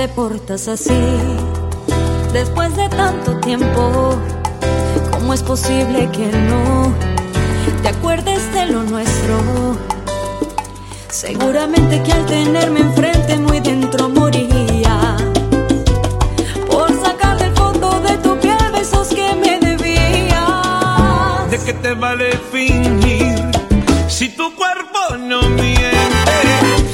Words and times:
te 0.00 0.08
portas 0.08 0.66
así? 0.66 0.98
Después 2.32 2.74
de 2.74 2.88
tanto 2.88 3.38
tiempo, 3.40 4.14
¿cómo 5.10 5.34
es 5.34 5.42
posible 5.42 6.08
que 6.10 6.26
no 6.48 6.94
te 7.82 7.88
acuerdes 7.88 8.50
de 8.54 8.64
lo 8.64 8.82
nuestro? 8.82 9.76
Seguramente 11.10 12.02
que 12.02 12.12
al 12.12 12.24
tenerme 12.24 12.80
enfrente 12.80 13.36
muy 13.36 13.60
dentro 13.60 14.08
moría 14.08 15.18
por 16.70 16.88
sacar 17.04 17.36
del 17.36 17.52
fondo 17.54 18.00
de 18.00 18.16
tu 18.24 18.38
piel 18.38 18.72
besos 18.72 19.08
que 19.08 19.34
me 19.34 19.58
debías. 19.58 21.50
¿De 21.50 21.58
qué 21.58 21.74
te 21.74 21.92
vale 21.92 22.38
fingir 22.50 23.34
si 24.08 24.30
tu 24.30 24.54
cuerpo 24.54 25.18
no 25.18 25.42
miente? 25.50 26.38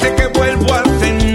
Sé 0.00 0.12
que 0.16 0.26
vuelvo 0.36 0.74
a 0.74 0.82
sentir 0.98 1.25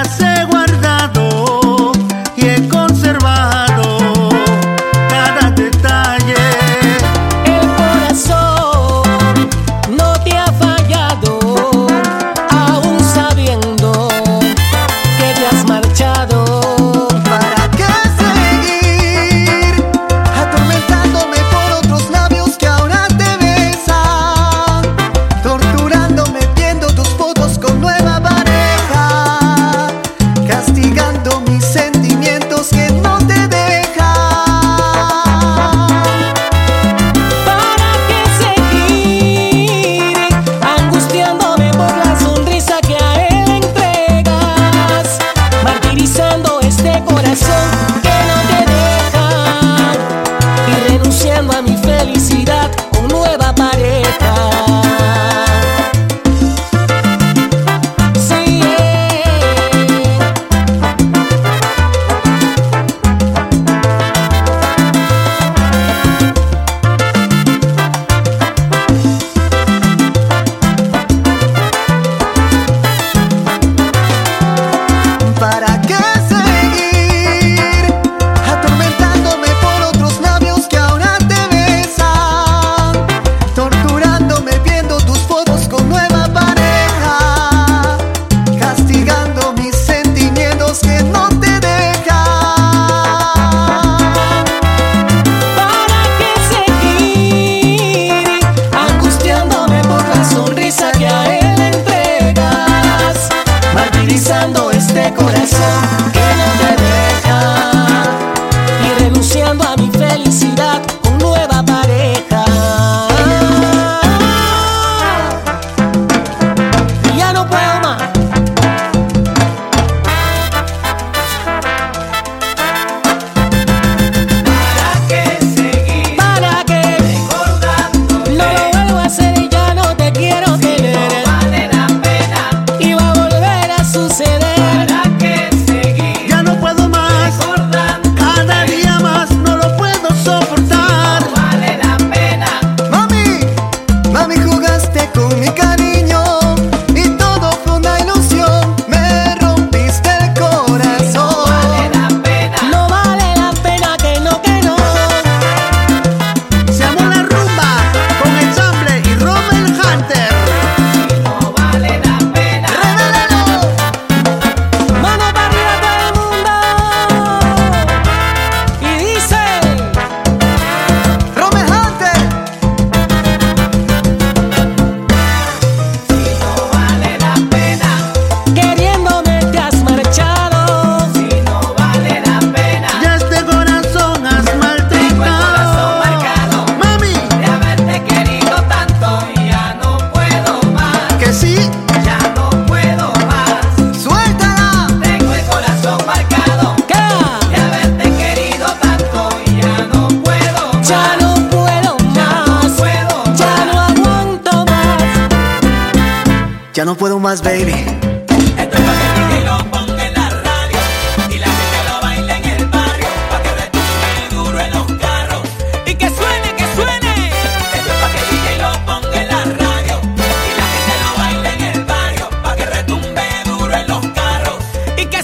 hacer. 0.00 0.29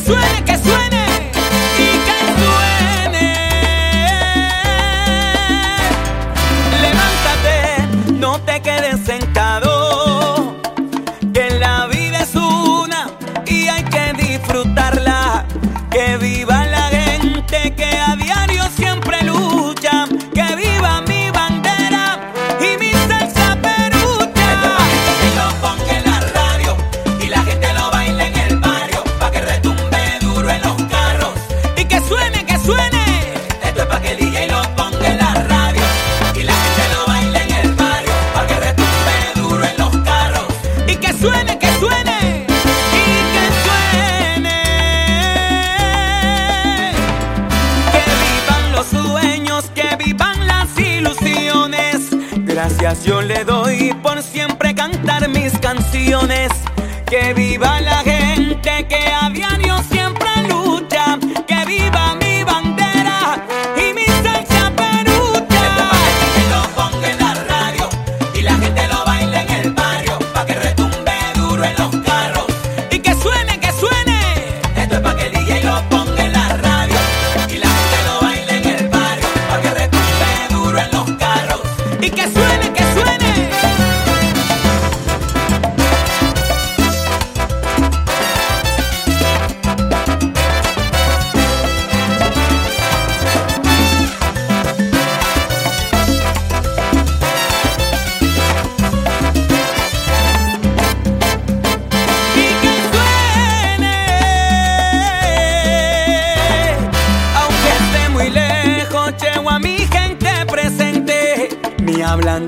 sueña 0.06 0.44
que 0.44 0.55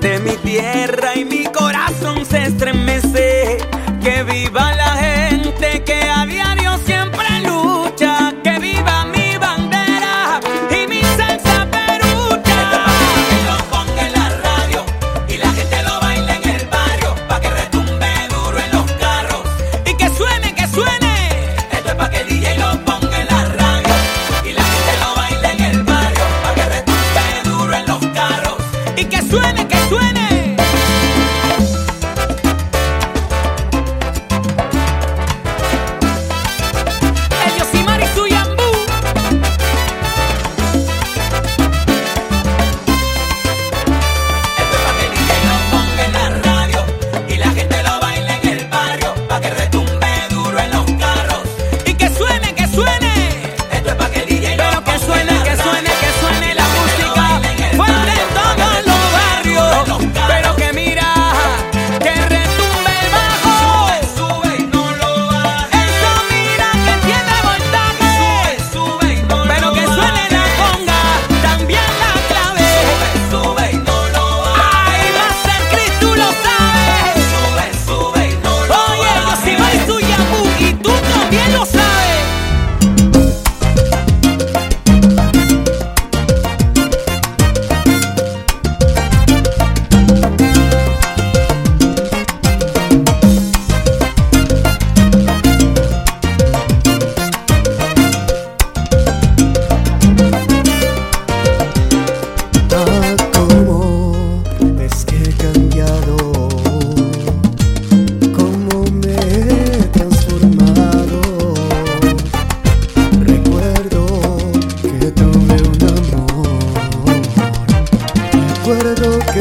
de 0.08 0.20
mi 0.20 0.36
tierra 0.36 1.14
y 1.16 1.24
mi 1.26 1.44
corazón 1.44 2.24
se 2.24 2.44
estremece. 2.44 3.58
Que 4.02 4.22
viva 4.22 4.74
la 4.74 4.96
gente 4.96 5.82
que 5.84 6.02
había 6.02 6.47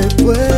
que 0.01 0.23
fue 0.23 0.56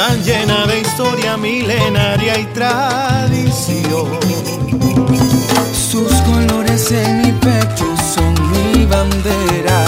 tan 0.00 0.24
llena 0.24 0.66
de 0.66 0.80
historia 0.80 1.36
milenaria 1.36 2.38
y 2.38 2.46
tradición. 2.58 4.08
Sus 5.74 6.10
colores 6.22 6.90
en 6.90 7.20
mi 7.20 7.32
pecho 7.32 7.86
son 8.14 8.32
mi 8.50 8.86
bandera, 8.86 9.80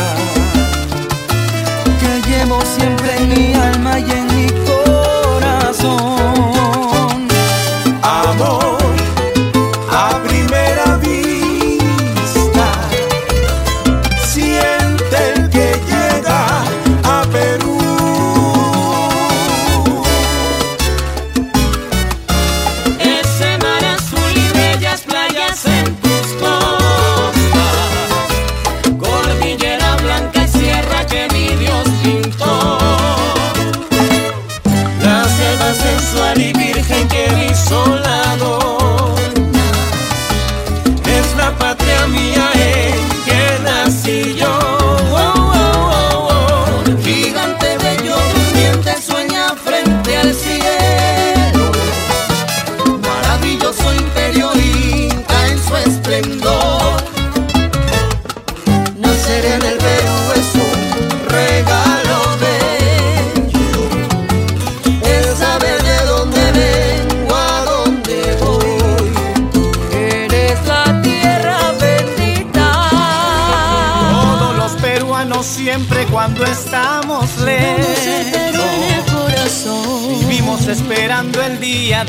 que 2.01 2.13
llevo 2.29 2.61
siempre 2.77 3.11
en 3.23 3.29
mi 3.31 3.55
alma 3.55 3.99
y 4.01 4.11
en 4.11 4.32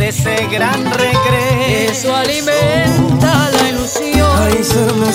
ese 0.07 0.47
gran 0.51 0.83
regreso. 0.91 1.91
Eso 1.91 2.15
alimenta 2.15 3.49
la 3.51 3.69
ilusión. 3.69 4.29
Ay, 4.37 4.63
ser 4.63 4.95
no 4.95 5.05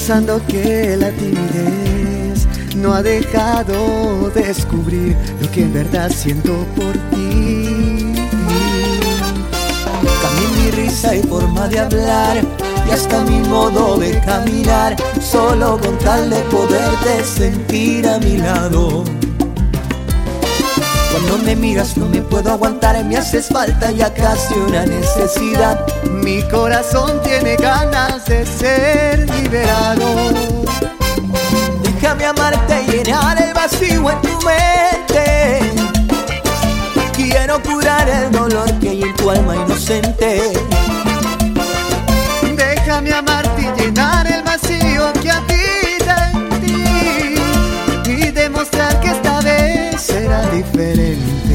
pensando 0.00 0.40
que 0.46 0.96
la 0.96 1.10
timidez 1.10 2.46
no 2.74 2.94
ha 2.94 3.02
dejado 3.02 4.30
descubrir 4.34 5.14
lo 5.42 5.50
que 5.50 5.64
en 5.64 5.74
verdad 5.74 6.10
siento 6.10 6.64
por 6.74 6.94
ti. 7.10 8.14
Cambié 10.22 10.48
mi 10.56 10.70
risa 10.70 11.14
y 11.14 11.22
forma 11.24 11.68
de 11.68 11.80
hablar 11.80 12.42
y 12.88 12.90
hasta 12.90 13.22
mi 13.24 13.40
modo 13.40 13.98
de 13.98 14.18
caminar, 14.20 14.96
solo 15.20 15.78
con 15.78 15.98
tal 15.98 16.30
de 16.30 16.40
poderte 16.44 17.22
sentir 17.22 18.08
a 18.08 18.18
mi 18.20 18.38
lado. 18.38 19.04
Cuando 21.12 21.44
me 21.44 21.54
miras 21.56 21.98
no 21.98 22.06
me 22.06 22.22
puedo 22.22 22.50
aguantar, 22.50 23.04
me 23.04 23.18
haces 23.18 23.48
falta 23.48 23.90
ya 23.90 24.10
casi 24.14 24.54
una 24.54 24.86
necesidad. 24.86 25.89
Mi 26.22 26.42
corazón 26.48 27.20
tiene 27.22 27.56
ganas 27.56 28.24
de 28.26 28.44
ser 28.44 29.28
liberado. 29.30 30.32
Déjame 31.82 32.26
amarte 32.26 32.82
y 32.82 32.90
llenar 32.90 33.40
el 33.40 33.54
vacío 33.54 34.10
en 34.10 34.20
tu 34.22 34.38
mente. 34.44 35.60
Quiero 37.12 37.62
curar 37.62 38.08
el 38.08 38.30
dolor 38.32 38.72
que 38.80 38.90
hay 38.90 39.02
en 39.02 39.16
tu 39.16 39.30
alma 39.30 39.56
inocente. 39.56 40.52
Déjame 42.56 43.12
amarte 43.12 43.62
y 43.62 43.80
llenar 43.80 44.26
el 44.26 44.42
vacío 44.42 45.12
que 45.22 45.30
habita 45.30 46.32
en 46.32 46.60
ti 46.60 48.10
y 48.10 48.30
demostrar 48.30 49.00
que 49.00 49.10
esta 49.10 49.40
vez 49.40 50.00
será 50.00 50.46
diferente. 50.50 51.49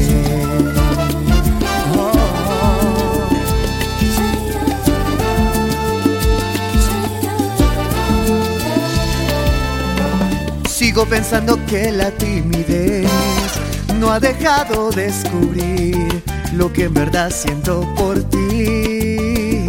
Sigo 10.96 11.10
pensando 11.10 11.58
que 11.66 11.92
la 11.92 12.10
timidez 12.10 13.06
no 14.00 14.10
ha 14.10 14.18
dejado 14.18 14.90
descubrir 14.90 16.24
lo 16.54 16.72
que 16.72 16.84
en 16.84 16.94
verdad 16.94 17.30
siento 17.30 17.82
por 17.94 18.14
ti. 18.30 19.66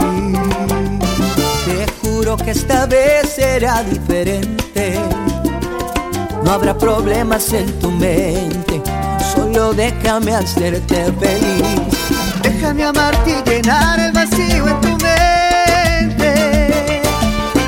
Te 1.65 1.85
juro 2.01 2.37
que 2.37 2.51
esta 2.51 2.85
vez 2.85 3.27
será 3.35 3.83
diferente. 3.83 5.01
No 6.45 6.51
habrá 6.51 6.77
problemas 6.77 7.51
en 7.51 7.77
tu 7.79 7.91
mente. 7.91 8.81
Solo 9.35 9.73
déjame 9.73 10.33
hacerte 10.33 11.11
feliz. 11.19 11.81
Déjame 12.41 12.85
amarte 12.85 13.31
y 13.31 13.49
llenar 13.49 13.99
el 13.99 14.13
vacío 14.13 14.65
en 14.65 14.79
tu 14.79 14.91
mente. 15.03 16.31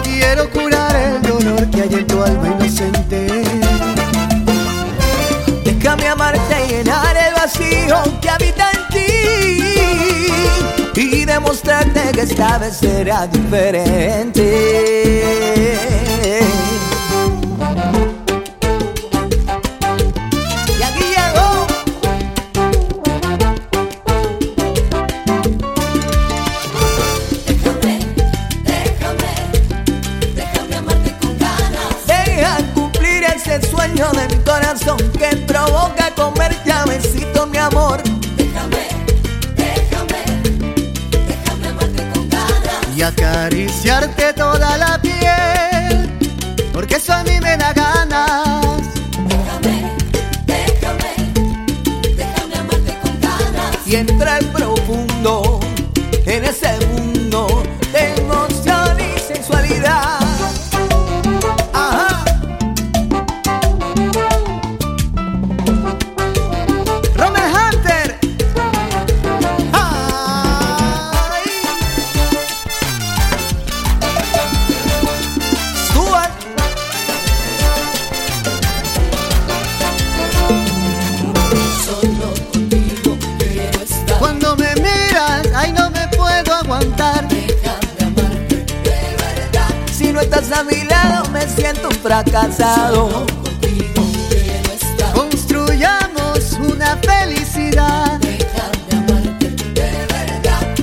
Quiero 0.02 0.50
curar 0.50 0.96
el 0.96 1.22
dolor 1.24 1.70
que 1.72 1.82
hay 1.82 1.94
en 1.94 2.08
tu 2.08 2.24
alma 2.24 2.48
inocente. 2.58 3.29
Déjame 5.82 6.08
amarte 6.10 6.66
y 6.66 6.72
llenar 6.72 7.16
el 7.16 7.34
vacío 7.34 8.04
que 8.20 8.30
habita 8.30 8.70
en 8.74 8.80
ti. 8.90 9.00
Y 10.94 11.24
demostrarte 11.24 12.12
que 12.12 12.24
esta 12.24 12.58
vez 12.58 12.76
será 12.76 13.26
diferente. 13.28 14.44
A 90.60 90.64
mi 90.64 90.84
lado 90.84 91.30
me 91.32 91.48
siento 91.48 91.88
un 91.88 91.96
fracasado. 91.96 93.26
Construyamos 95.14 96.54
una 96.60 96.98
felicidad. 96.98 98.20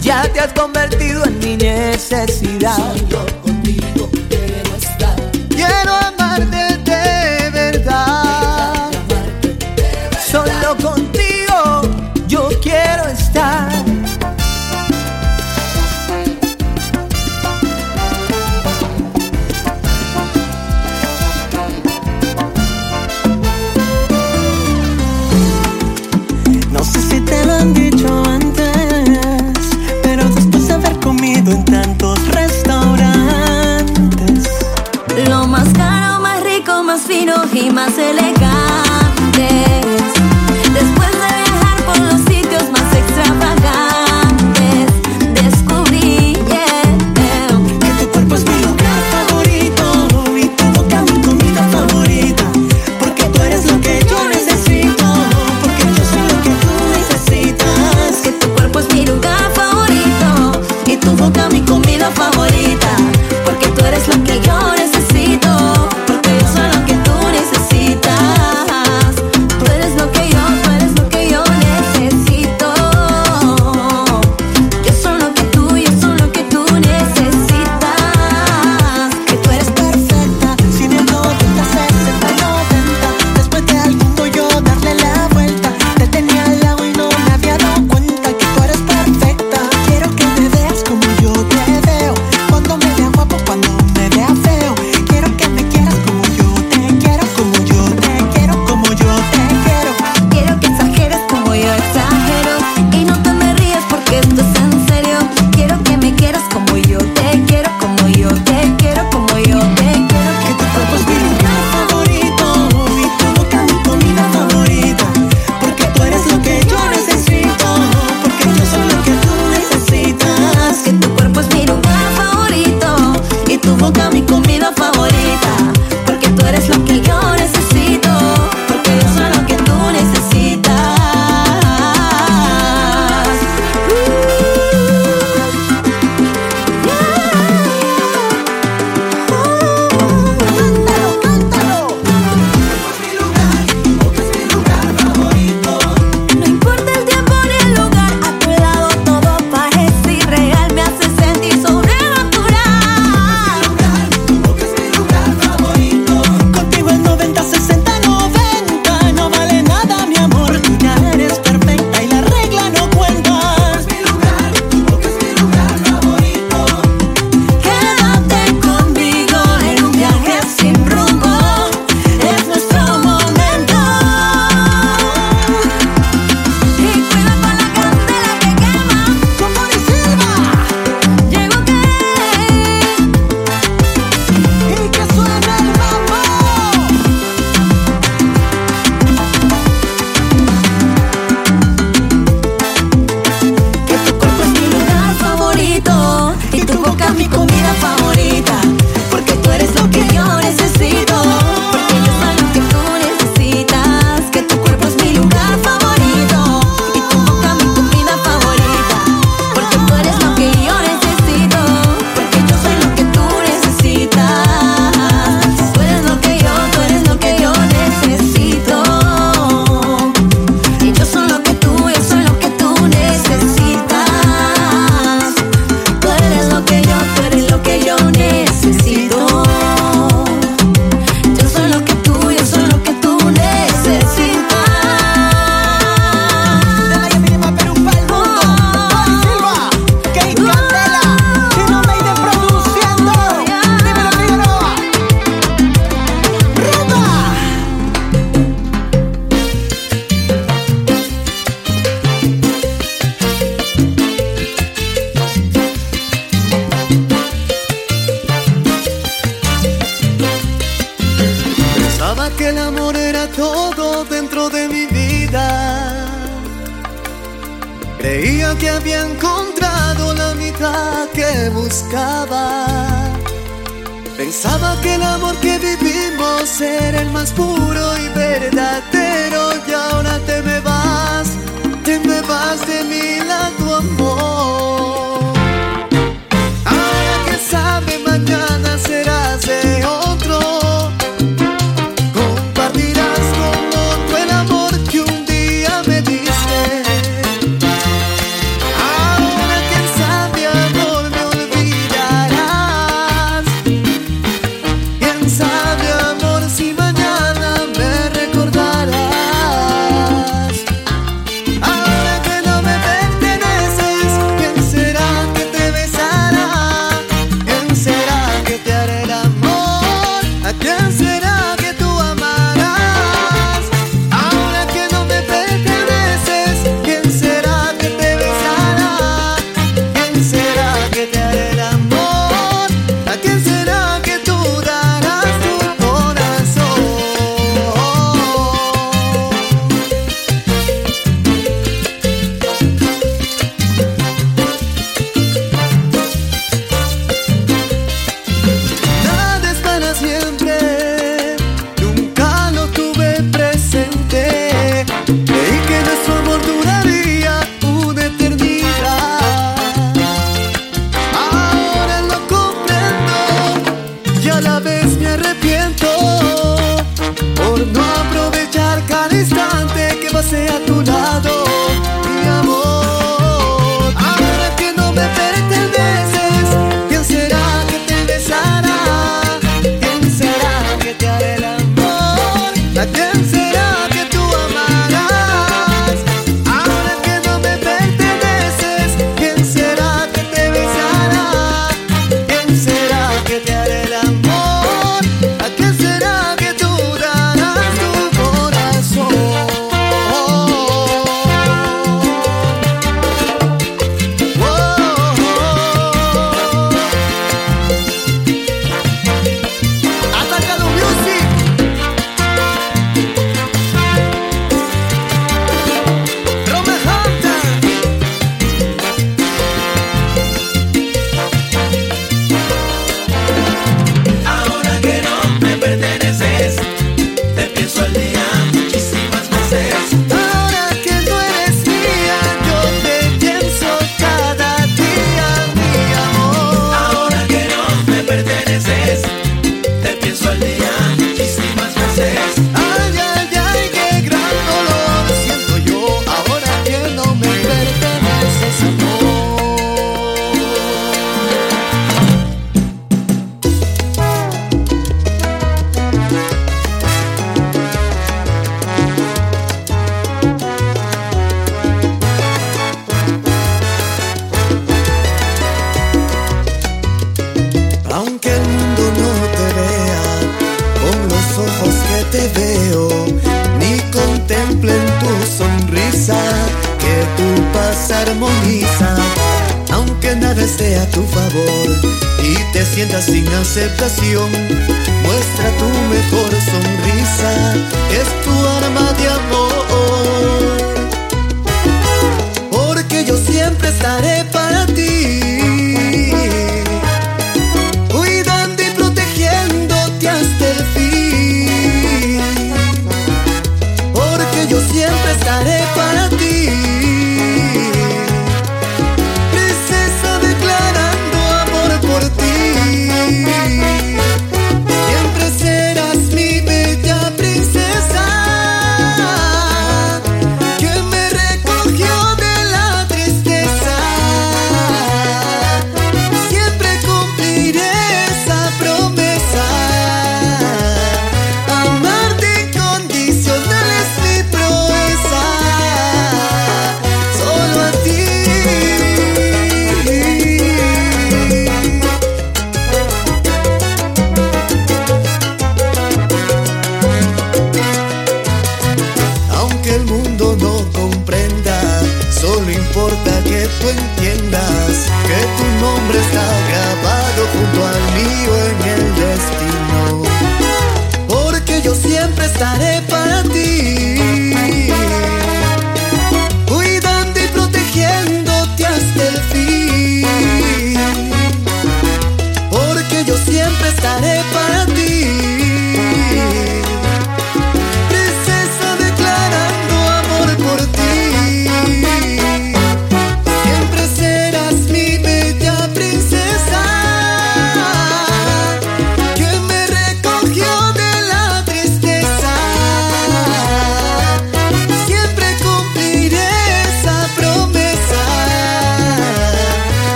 Ya 0.00 0.22
te 0.32 0.40
has 0.40 0.52
convertido 0.54 1.24
en 1.24 1.38
mi 1.38 1.56
necesidad. 1.56 2.78